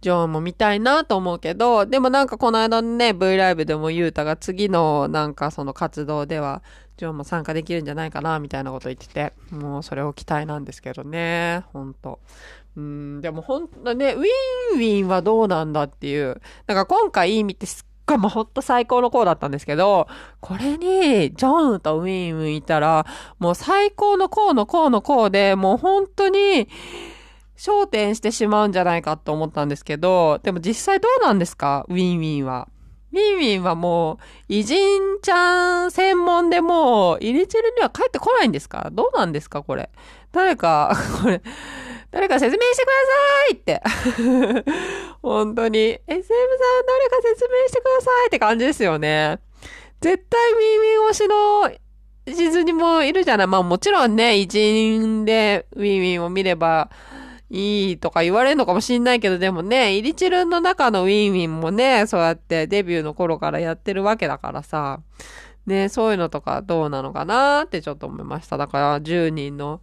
[0.00, 6.62] ジョーンも見たいなと思うけど、でもなんかこの間ね、V ライブでもユータが次のなんかその活動では、
[6.96, 12.20] ジョーンも参加できるんじゃないかな、みたいなこと言ってて、もうそれを期待なんですけどね、ほんと。
[12.76, 14.24] うん、でもほんとね、ウィン
[14.74, 16.40] ウィンはどうなんだっていう。
[16.66, 20.08] なんか今回いい意味ってすっがもほんと最高の子だったんですけど、
[20.40, 23.06] これに、ジョンとウィンウィンいたら、
[23.38, 26.68] もう最高の子の子の子で、もう本当に、
[27.56, 31.86] 焦点してしまうんじゃないかと思ったんですけど、でも実際どうなんですか？
[31.88, 32.68] ウィンウィンは。
[33.12, 38.88] ウィンウィンはもう、偉人ちゃん専門でもう、入れチルには帰ってこないんですか？
[38.92, 39.88] どうなんですかこれ？
[40.32, 41.40] 誰か、これ、
[42.14, 44.64] 誰か説明してくださいって。
[45.20, 45.78] 本当に。
[46.06, 46.28] SM さん
[46.86, 49.40] 誰か説明してくださいって感じですよね。
[50.00, 51.72] 絶対耳越しの
[52.26, 53.46] 地図にもいるじゃない。
[53.48, 56.88] まあもちろんね、偉人でウィンウィンを見れば
[57.50, 65.00] いいとか言われるのかもしんないけど、でもね、イリチルンの中のウィンウィンもね、そうやってデビューの頃からやってるわけだからさ、
[65.66, 68.56] ね、そういうのとかどうなのかなってちょっと思いました。
[68.56, 69.80] だから10人の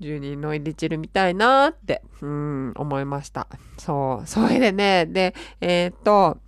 [0.00, 3.46] 10人の入りチルみたいなって、うん、思いました。
[3.78, 4.26] そう。
[4.26, 6.38] それでね、で、えー、っと、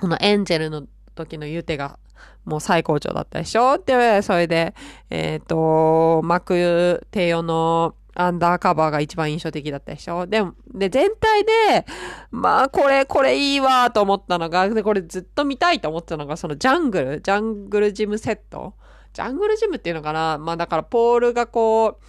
[0.00, 1.98] このエンジェルの時のユテが、
[2.44, 3.74] もう最高潮だったでしょ？
[3.74, 4.74] って、それで、
[5.10, 10.26] えー、っと、マクテヨのアンダーカバーが一番印象的だったでしょ？
[10.26, 11.86] でも、で、全体で、
[12.30, 18.74] まあ、これ、これいいわと思ったのが、で、これずっと見たいと思ったのが、そのジャングル、ジャングルジムセット？
[19.12, 20.38] ジャングルジムっていうのかな？
[20.38, 22.04] まあ、だからポールがこう、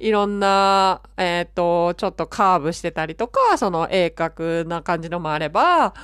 [0.00, 5.94] いろんな、えっ、ー、と、ちょっとカーブしてたりとか、その鋭角な感じのもあれば、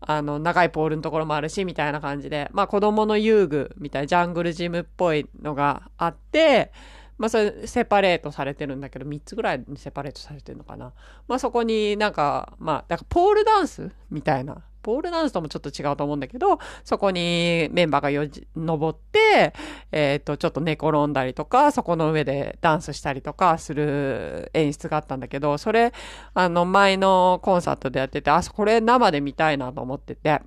[0.00, 6.72] あの、長いポールのところもあるし、みたいな感じで、まあ子供の遊具みたいなジャングルジムっぽいのがあって、
[7.18, 10.92] まあそれセパレートされてるんだけど、3つぐらいにセパレートされてるのかな。
[11.28, 19.52] まあそこになんか、まあ、だからポールダンスみたいなポールダンスともちょっと違うと思うんだけど、そこにメンバーがよじ、登って、
[19.92, 25.92] えっ、ー、と、ちょっと寝転んだりとか、そこの上でダンスしたりとかする演出があったんだけど、それ、
[26.34, 30.40] あの、前のコンサートでやってて、あ、これ生で見たいなと思ってて、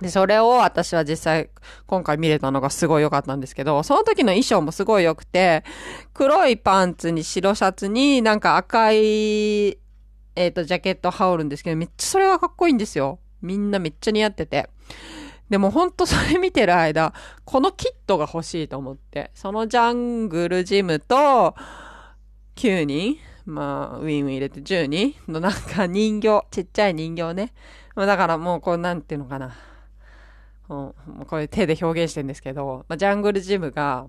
[0.00, 1.50] で、それを私は実際
[1.86, 5.62] 今回見れたのがすごい良かったんですけど、その時の衣装もすごい良くて、
[6.12, 8.98] 黒いパンツに白シャツになんか赤い、
[10.36, 13.20] えっ、ー、と、ジャケット羽織るんですけど、めっちゃそれがかっこいいんですよ。
[13.44, 14.68] みんなめっちゃ似合ってて。
[15.50, 17.12] でもほんとそれ見てる間、
[17.44, 21.54] このキットが欲しいと思って、そのジャングルジムと、
[22.56, 27.52] 9人まあ、ウィンウィン入れて10人のなんか人形、ちっちゃい人形ね。
[27.94, 29.54] ま、だからもうこうなんていうのかな。
[30.66, 34.06] もうこれ手で表現してるんですけど、まあ、ジャングルジムが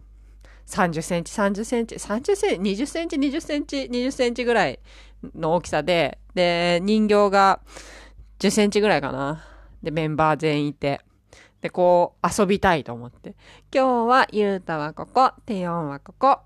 [0.67, 4.79] 30センチ、30センチ、30センチ、20センチ、20センチ、20センチぐらい
[5.35, 7.59] の大きさで、で、人形が
[8.39, 9.43] 10センチぐらいかな。
[9.81, 11.01] で、メンバー全員いて。
[11.61, 13.35] で、こう、遊びたいと思って。
[13.73, 16.39] 今日は、ゆうたはここ、テヨンはここ、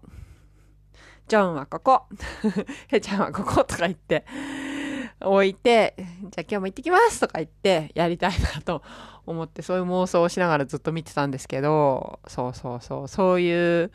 [1.27, 2.03] ジョンはここ、
[2.89, 4.25] ヘちゃんはこことか言って、
[5.21, 8.81] 置いて、じゃあ今日も行ってきますとか言ってやりたいなと
[9.25, 13.91] 思ってそういう妄想をしながらずっと見てたんですけど、そうそうそう、そういう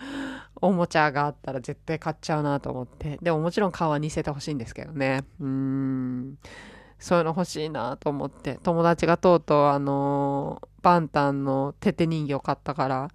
[0.61, 3.19] おもちゃがあったら絶対買っちゃうなと思って。
[3.21, 5.25] でももちろん顔は似せてほしいんですけどね。
[5.41, 6.39] うーん。
[6.99, 13.09] そういうの欲しいなと思って、友達がとうとうあのー、バンタンのテテ人形買ったから、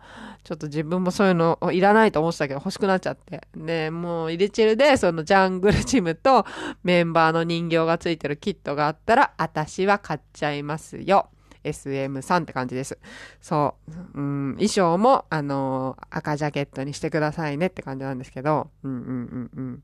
[0.43, 3.47] ちょっと自分もそういうのいらないと思ってたけど欲しくなっちゃって。
[3.55, 6.45] で、もう入れチルでそのジャングルジムと
[6.83, 11.29] メンバーの人形がついてるキットがあったら、私は買っちゃいますよ。
[11.63, 12.97] SM3 って感じです。
[13.41, 13.75] そ
[14.15, 14.19] う。
[14.19, 19.83] うん、衣装も、あのー、赤ジャケットにしてくださいねって感じなんですけど、うんうんうんうん。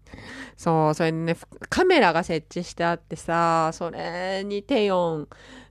[0.58, 1.38] そう、それにね、
[1.70, 5.28] カメラが設置してあってさ、それにテヨン、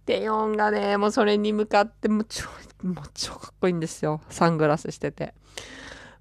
[0.07, 2.45] テヨンがね、もうそれに向かってもう超、
[2.83, 4.21] もう超かっこいいんですよ。
[4.29, 5.35] サングラスしてて。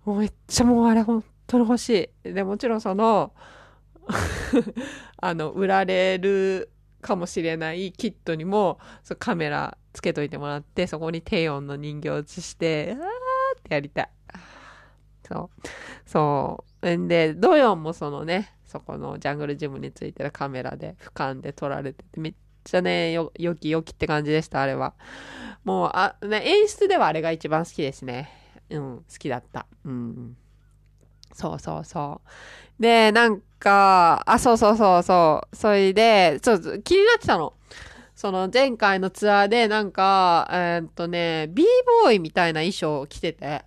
[0.06, 2.34] もうめっちゃもうあれ本当に欲しい。
[2.34, 3.34] で、もちろんその、
[5.18, 6.70] あの、売られる
[7.04, 13.02] かもしれないキットにもそカメラつけといてもらってそこに低音の人形を映してあーっ
[13.64, 14.10] てやりたい。
[15.28, 15.68] そう。
[16.06, 16.96] そう。
[16.96, 24.96] んでドヨンもそのねそこのジャングルジムについてるカメラで俯瞰で撮られててめっちゃねよよきよきって感じでしたあれは。
[25.64, 28.30] もうあ、ね、演出ではあれが一番好きですね。
[28.70, 29.68] うん好きだった。
[29.86, 30.38] うん。
[31.34, 32.22] そうそうそ
[32.80, 32.82] う。
[32.82, 35.56] で、なんか、あ、そうそうそうそう。
[35.56, 37.54] それで、ちょっと気になってたの。
[38.16, 41.66] その前回のツアーでなんか、えー、っとね、b
[42.04, 43.66] ボーイみたいな衣装を着てて、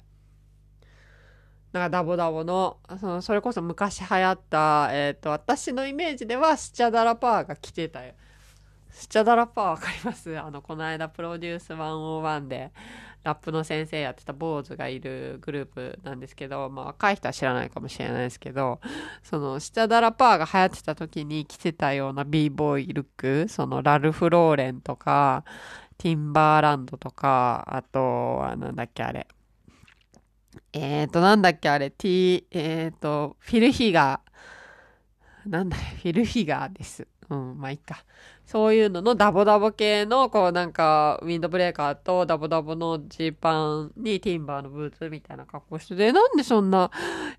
[1.72, 8.14] なんかダボダボの、そのそれこそ昔流行った、えー、っと、私のイメージではスチャダラパーが着てたよ。
[8.90, 10.38] スチャダラパーわかります？
[10.38, 12.72] あの、この間プロデュース101で、
[13.27, 18.81] ラップの先生やってた坊主がいるグループなんですけど、まあ若い人は知らないかもしれないですけど、
[19.25, 25.45] そのシャダラパーが流行ってた時に着てたような b ボーイルック、そのラルフ・ローレンとか、
[25.99, 29.27] ティンバーランドとか、あとはなんだっけあれ。
[30.73, 35.51] えっ、ー、と、なんだっけあれ、T、えっ、ー、と、フィルヒガー。
[35.51, 37.09] なんだフィルヒガーです。
[37.29, 38.05] うん、まあいいか。
[38.46, 46.92] そういうののダボダボ系の、こうなんか、ウィンドブレーカーとダボダボのジーパンにティンバーのブーツみたいな格好してて、なんでそんな、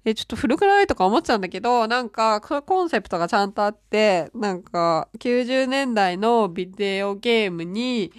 [0.04, 8.12] え、ちょっと古くないとか思ってたんだけど、なんか、コンセプトがちゃんとあって、なんか、90年代のビデオゲームに、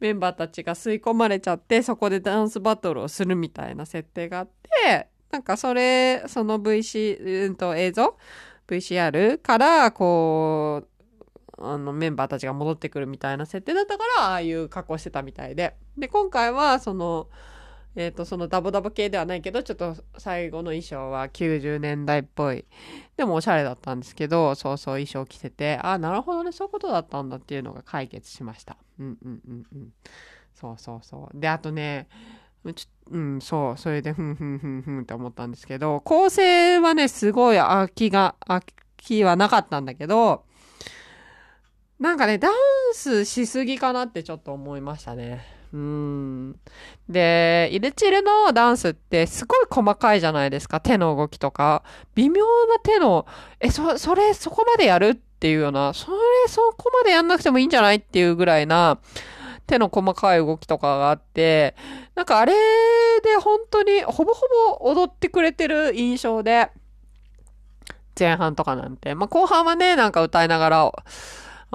[0.00, 8.16] メンバーたちが吸い込まれちゃって、そこでダンスバトルをするみたいな設定があって、なんかそれ、その VC、うんと映像
[8.66, 10.95] ?VCR から、こう、
[11.58, 15.76] あのメンバーたちが戻ってくるみたいな設定だったからああいう格好してたみたいで。
[15.96, 17.28] で今回はその
[17.94, 22.66] えっ、ー、とそのダボダボ系ではないけどちょっと最後の衣装は90年代っぽい。
[23.16, 28.76] でもおしゃれだったんですけどそうそう衣装着ててああなるほどねそういうことだったんだっていうのが解決しました。
[28.98, 29.92] うんうんうんうん。
[30.54, 31.40] そうそうそう。
[31.40, 32.08] であとね
[32.74, 38.62] ちうん、そう、それで、ふんふんふんふんって思ったんですけど、構成はね、すごい飽きが、飽
[38.96, 40.44] きはなかったんだけど、
[41.98, 42.52] なんかね、ダン
[42.92, 45.44] スしすぎかなってちょっと思いましたね。
[45.72, 46.60] うん。
[47.08, 50.80] で、イルチルのダンスってすごい細かいじゃないですか。
[50.80, 51.82] 手の動きとか。
[52.14, 53.26] 微妙な手の、
[53.60, 56.16] え、そ、それ、そこまでやるっていうような、それ、
[56.48, 58.98] そこまでやんなくてもいいんじゃないっていうぐらいな、
[59.66, 61.74] 手の細かい動きとかがあって、
[62.14, 62.52] なんかあれ
[63.22, 64.46] で本当にほぼほ
[64.78, 66.70] ぼ踊ってくれてる印象で、
[68.18, 69.14] 前半とかなんて。
[69.14, 70.92] まあ、後半はね、なんか歌いながら、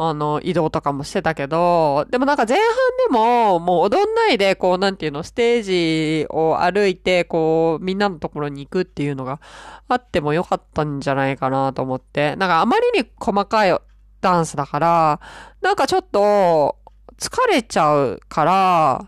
[0.09, 2.67] あの、移動とかもしてたけど、でもなんか前半
[3.09, 9.39] でも、もう踊んないで、こう、なんていうの、ステージを歩いて、こう、みんなのところに行くっていうのが
[9.87, 13.77] あってもよかったんじゃないかなと思って、なんかあまりに細かい
[14.21, 15.19] ダンスだから、
[15.61, 16.77] なんかちょっと、
[17.19, 19.07] 疲れちゃうから、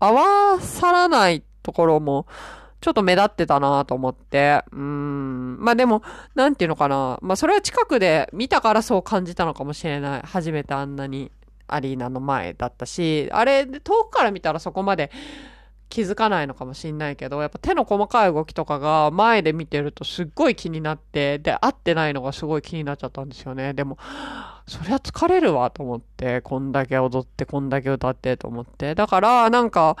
[0.00, 2.26] 合わさらないところも、
[2.82, 4.62] ちょっと目立ってたなと思って。
[4.72, 5.56] うん。
[5.60, 6.02] まあでも、
[6.34, 7.18] なんていうのかな。
[7.22, 10.22] まあそれは近くで見たからそう感じたのかもしれない。
[10.24, 11.30] 初めてあんなに
[11.68, 15.12] アリーナの前だったし、あれ、遠くから見たらそこまで
[15.88, 23.74] 気づかないのかもしんないけど、やっぱ手の細かい動きとかが前で見てるとすっごい気になって、で、合ってないのがすごい気になっちゃったんですよね。
[23.74, 23.98] でも、
[24.66, 28.94] そりゃ疲れるわと思って、こんだけ踊って、こんだけ歌ってと思って。
[28.94, 29.96] だから、なんか、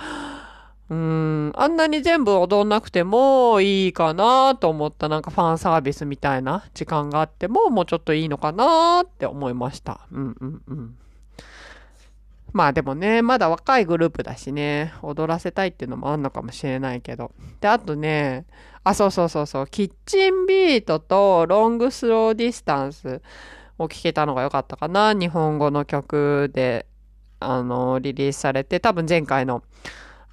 [0.92, 10.06] うん、あんなに全部踊んなくてもいいかなと思ったなんかファンサービスみたいな時間があってももうちょっといいのかなって思いました。
[10.12, 10.98] うんうんうん。
[12.52, 17.32] まあでもね、まだ若いグループだしね、踊らせたいっていうのもあんのかもしれないけど。
[17.62, 18.44] で、あとね、
[18.84, 23.22] あ、そうそうそうそう、 Kitchen Beat と Long Slow Distance
[23.78, 25.14] を聴けたのが良かったかな。
[25.14, 26.84] 日本語の曲で、
[27.40, 29.62] あの、リリースされて、多分前回の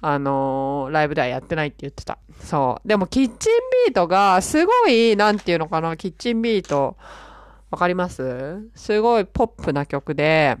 [0.02, 2.18] あのー、ライブではやってないって言ってた。
[2.42, 2.88] そう。
[2.88, 3.52] でも、 Kitchen
[3.86, 6.96] Beat が、すごい、なんていうのかな、 Kitchen Beat、
[7.70, 8.70] わかります？
[8.74, 10.56] すごいポップな曲で、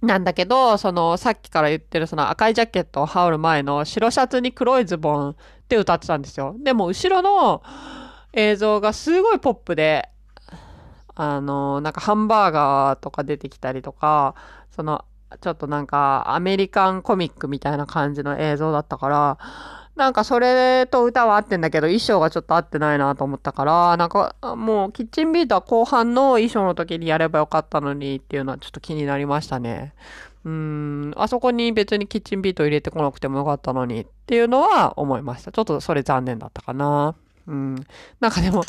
[0.00, 5.36] なんだけど、その、さっきから言ってるその赤いジャケットを羽織る前の白シャツに黒いズボン
[5.68, 6.54] で歌ってたんですよ。
[6.58, 7.62] でも、後ろの
[8.32, 10.08] 映像がすごいポップで、
[11.16, 14.36] あの、なんかハンバーガーとか出てきたりとか、
[14.70, 15.04] その
[15.40, 19.38] ちょっとなんかアメリカンコミックみたいな感じの映像だったから、
[19.96, 29.92] なんかそれと歌は合ってんだけど衣装がちょっと合ってないなと思ったから、なんかもうキッチンビートは後半の衣装の時にやればよかったのにっていうのはちょっと気になりましたね。
[30.42, 35.52] うん、あそこに別に Kitchen Beat 入れてこなくてもよかったのにっていうのは思いました。
[35.52, 37.14] ちょっとそれ残念だったかな。
[37.46, 37.74] うん。
[38.20, 38.62] なんかでも、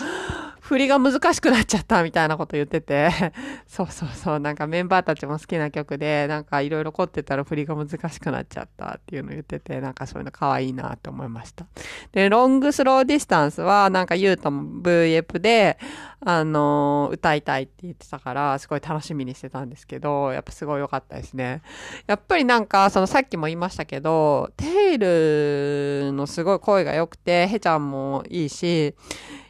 [0.72, 3.10] 振りが難しくなっちゃったみたいなこと言ってて、
[3.68, 11.66] そうそうそう、なんかメンバーたちも好きな曲で、なんかいろいろ凝ってたら振りが難しくなっちゃったっていうのを言ってて、なんかそういうの可愛いなって思いました。
[12.14, 15.78] で、 Long Slow Distance は、なんかユウタも VF で、
[16.22, 21.64] あのー、歌いたいって言ってたから、すごい楽しみにしてたんですけど、やっぱすごい良かったですね。
[22.08, 28.96] やっぱりなんか、そのさっきも言いましたけど、テイルのすごい声が良くて、ヘちゃんもいいし、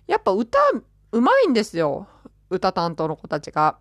[0.08, 0.58] やっぱ歌
[1.12, 2.08] うまいんですよ。
[2.50, 3.78] 歌担当の子たちが。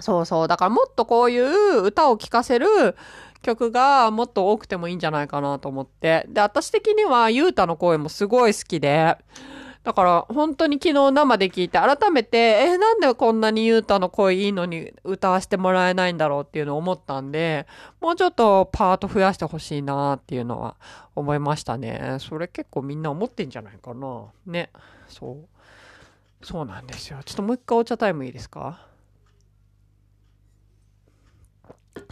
[0.00, 0.48] そうそう。
[0.48, 2.96] だからもっとこういう歌を聴かせる
[3.42, 6.26] 曲がもっと多くてもいいんじゃないかなと思って。
[6.28, 9.16] で、私的にはゆうたの声もすごい好きで。
[9.84, 17.66] だから本当に昨日生で聞いて改めて、え、なんでこんなにゆうたの声いいのに歌わせてもらえないんだろうっていうのを思ったんで、
[18.00, 20.76] もうちょっとパート増やしてほしいなっていうのは
[21.14, 22.18] 思いましたね。
[22.20, 24.24] それ結構みんな思ってんじゃないかな。
[24.46, 24.70] ね。
[25.06, 25.57] そう。
[26.42, 27.18] そうなんですよ。
[27.24, 28.80] ちょっともう一回お茶タイムいいですか？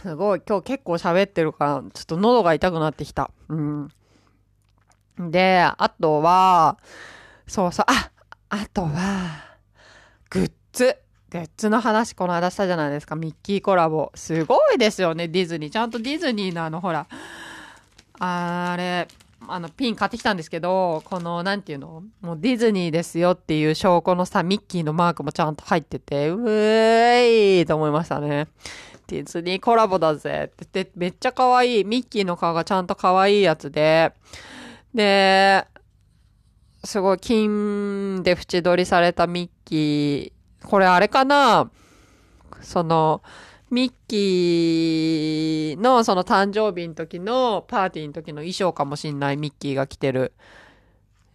[0.01, 3.31] すごい、今日結構喋ってるから、ちょっと喉が痛くなってきた。
[3.47, 3.89] うん。
[5.17, 6.77] で、あとは、
[7.47, 8.11] そうそう、あ、
[8.49, 9.57] あとは、
[10.29, 10.97] グッズ。
[11.29, 13.15] グッズの話この間したじゃないですか。
[13.15, 14.11] ミッキーコラボ。
[14.13, 15.69] すごいですよね、ディズニー。
[15.71, 17.07] ちゃんとディズニーのあの、ほら、
[18.19, 19.07] あれ、
[19.47, 22.03] あの、ピン買ってきたんですけど、この、なんていうの？
[22.21, 28.47] もうディズニーですよっていう証拠のさ、ミッキーのマークもちゃんと入ってて、うーいと思いましたね。
[29.07, 31.83] ディズニーコラボだぜって言って、めっちゃ可愛い。
[31.85, 34.11] ミッキーの顔がちゃんと可愛いやつで、
[34.93, 35.65] で、
[36.83, 40.67] すごい金で縁取りされたミッキー。
[40.67, 41.71] これあれかな？
[42.61, 43.21] その、
[43.69, 50.33] ミッキーのその誕生日の時のパーティーの時の衣装かもしんないミッキーが着てる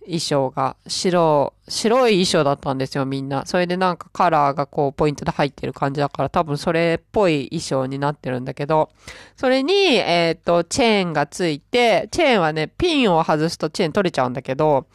[0.05, 3.47] 衣装が白、白い衣装だったんですよみんな。
[3.47, 8.91] それでなんかカラーがこうポイントで入ってる感じだから多分それっぽい衣装になってるんだけど、
[9.37, 14.87] それに、えっ、ー、と、チェーンがついて、チェーンはね、ピンを外すとチェーン取れちゃうんだけど、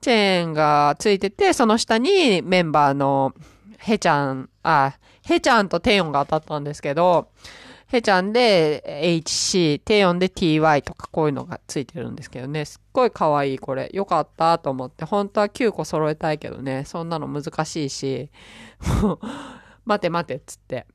[0.00, 3.34] チェーンがついてて、その下にメンバーの
[3.78, 4.94] ヘちゃん、あ、
[5.26, 7.28] ヘちゃんとテヨンが当たったんですけど、
[7.88, 12.64] ヘちゃんで HC、テヨンで TY とかこういうのがついてるんですけどね。
[12.64, 13.90] すっごい可愛いこれ。
[13.92, 15.04] よかったと思って。
[15.04, 16.84] 本当は9個揃えたいけどね。
[16.84, 18.30] そんなの難しいし。
[19.02, 19.18] もう
[19.84, 20.86] 待て待てっつって。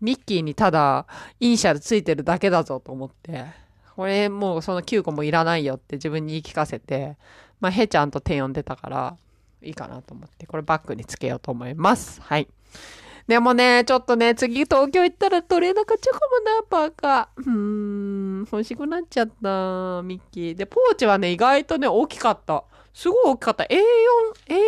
[0.00, 1.06] ミッキーにただ
[1.38, 3.44] イニシャルついてるだけだぞと思って。
[3.94, 7.18] これもうその9個もいらないよって自分に言い聞かせて。
[7.60, 9.16] まあ、ヘちゃんとテヨン出たから、
[9.60, 12.22] いいかなと思って、これバッグにつけようと思います。
[12.22, 12.48] はい。
[13.30, 17.42] でもね、ちょっとね、次東京行ったら取れなかったかもな、パーカー。
[17.42, 20.54] うーん、欲しくなっちゃった、ミッキー。
[20.56, 22.64] で、ポーチはね、意外とね、大きかった。
[22.92, 23.62] すごい大きかった。
[23.62, 24.58] A4、A4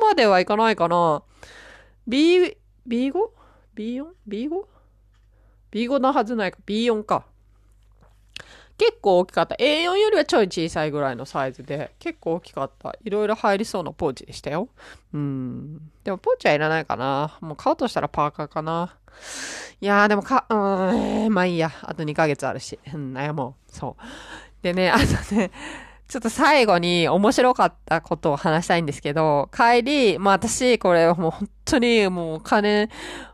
[0.00, 1.22] まではいかないかな。
[2.08, 2.56] B、
[2.88, 4.50] B5?B4?B5?
[5.70, 6.58] B5 のはずないか。
[6.66, 7.26] B4 か。
[8.78, 9.54] 結構大きかった。
[9.56, 12.94] A4 よりはちょい小さいぐらいのサイズで、結構大きかった。
[13.04, 14.68] いろいろ入りそうなポーチでしたよ。
[15.14, 15.78] うん。
[16.04, 17.38] でもポーチはいらないかな。
[17.40, 18.96] もう買うとしたらパーカーかな。
[19.80, 21.70] いやーでもか、うーん、まあいいや。
[21.82, 22.78] あと2ヶ月あるし。
[22.92, 23.72] うん、悩もう。
[23.72, 24.02] そう。
[24.62, 25.50] でね、あとね、
[26.08, 32.90] ちょっと最後に面白かったことを話したいんですけど、帰り、まあ私、これもう本当にもうお金、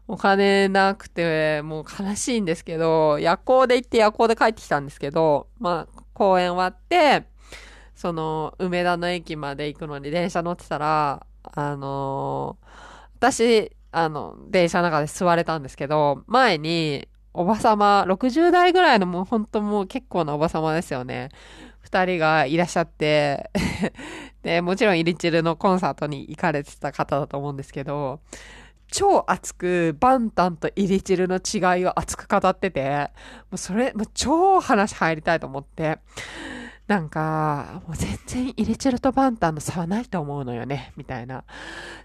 [0.09, 7.27] お金なくて、もう悲しいんですけど、夜行で行って夜行で帰ってきたんですけど、まあ公園終わって、
[7.95, 12.67] その、梅田の駅まで行くのに電車乗ってたら、あのー、
[13.17, 21.31] 私、あの、電車の中で座れたんですけど、前に、おばさま、60代ぐらいのもう本当もう結構なおばさまですよね。
[21.83, 23.51] 二人がいらっしゃって
[24.43, 28.21] で、もちろんイリチルのコンサートに行かれてた方だと思うんですけど、
[28.89, 33.11] 超熱く、バンタンとイリチルの違いを熱く語ってて、
[33.51, 35.99] もうそれ、もう超話入りたいと思って、
[36.89, 41.45] なんか、もう全然イリチェルとバンタンの差はないと思うのよね、みたいな。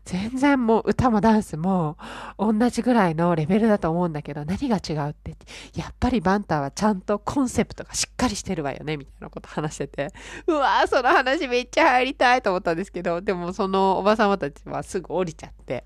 [0.06, 1.98] 全然もう歌もダンスも
[2.38, 5.36] 同じぐらいのレベルだと思うんだけど、何が違うって、
[5.76, 10.14] やっぱりバンタンはちゃんとコンセプトがしっかりしてるわよね、みたいなこと話してて、
[10.46, 15.86] うわー、その話めっちゃ入りたいと思ったんですけど、でもそのおばさまたちはすぐ降りちゃって、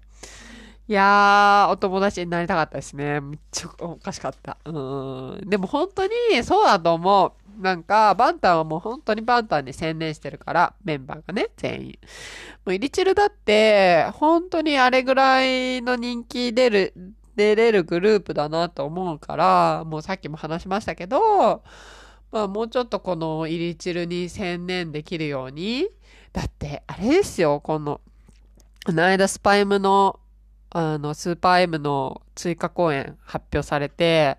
[0.87, 3.21] いやー、お友達になりたかったですね。
[3.21, 4.57] めっちゃおかしかった。
[4.65, 4.71] う
[5.41, 5.49] ん。
[5.49, 6.11] でも本当に
[6.43, 7.31] そうだと思う。
[7.61, 11.99] なんか、バンタンはもう本当にバンタンに専念してるから、メンバーがね、全員。
[12.65, 16.93] もうイリチルだって、本当にあれぐらいの人気出る、
[17.35, 21.63] 出れるグループだなと思うから、もうさっきも話しましたけど、
[22.31, 25.87] まあもうちょっとこのイリチルに専念できるように、
[26.33, 28.01] だってあれですよ、この、
[28.85, 30.19] この間スパイムの、
[30.71, 34.37] あの、スーパー M の追加公演発表されて、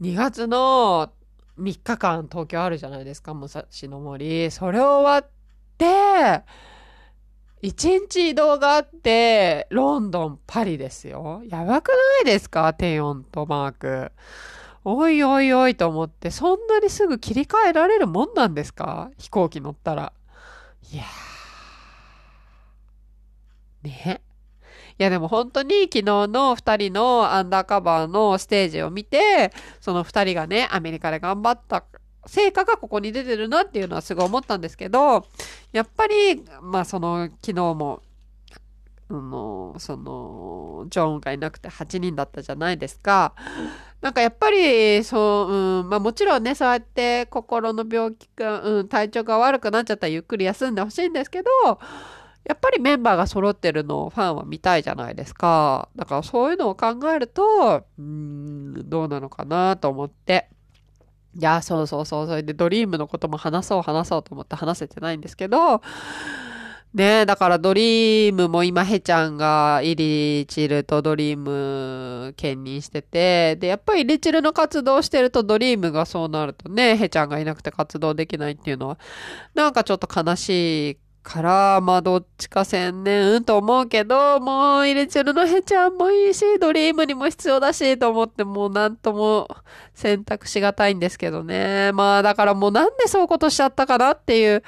[0.00, 1.12] 2月の
[1.58, 4.50] 3日間東京あるじゃないですか、武蔵野森。
[4.50, 5.30] それ終わっ
[5.76, 6.42] て、
[7.62, 11.42] 1日移動があって、ロンドン、パリですよ。
[11.46, 14.12] やばくないですかテヨンとマーク。
[14.84, 20.14] おいおいおいと思って、そんなにすぐ切り替えられるもんなんですか飛行機乗ったら。
[20.90, 23.88] いやー。
[23.88, 24.22] ね。
[25.00, 31.84] いやでも本当に昨日の2人のアンダーカバーのステージを見て、その2人がね、アメリカで頑張った
[32.26, 35.26] 成果がここに出てるなっていうのはすごい思ったんですけど、
[35.72, 38.02] やっぱり、まあその昨日も、
[39.08, 43.32] あの、その、ジョーンがいなくて8人だったじゃないですか。
[44.02, 51.48] なんかやっぱり、そう、うん、まあもちろんね、そうやって心の病気か、うん、体調が悪くなっちゃったらゆっくり休んでほしいんですけど、
[52.44, 55.88] やっぱりメンバーが揃ってるのをファンは見たいじゃないですか。
[55.94, 60.48] だからそういうのを考えると、うん、どうなのかなと思って。
[61.38, 62.26] いや、そうそうそう。
[62.26, 65.80] それでドリームのことも話そう話そうと思って話せてないんですけど、
[66.92, 78.98] ねだからドリームも今ヘちゃんがイリチルとドリーム兼任してて、で、やっぱりイリチルの活動してるとドリームがそうなるとね、ヘちゃんがいなくて活動できないっていうのは、
[79.54, 89.48] なんかちょっと悲しいから、まあどっちか専念と思うけど、もうイレチェルのヘちゃんもいいし、ドリームにも必要だし、と思ってもうなんとも
[89.94, 91.92] 選択しがたいんですけどね。
[91.92, 94.62] まあだからもうなんでそういうことしちゃったかなっていう、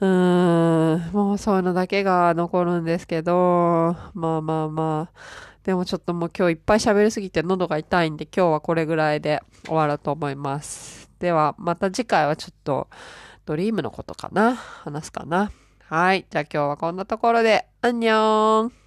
[0.00, 5.18] うーん、もうそういうのだけが残るんですけど、まあまあまあ。
[5.64, 11.08] でもちょっともう今日いっぱい喋りすぎて喉が痛いんで今日はこれぐらいで終わろうと思います。
[11.20, 12.88] ではまた次回はちょっと
[13.44, 15.50] ドリームのことかな話すかな。
[15.80, 16.26] はい。
[16.30, 18.81] じゃあ今日はこんなところで、アンニョン